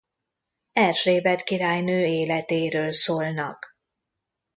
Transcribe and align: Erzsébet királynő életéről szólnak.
Erzsébet 0.73 1.43
királynő 1.43 2.05
életéről 2.05 2.91
szólnak. 2.91 3.75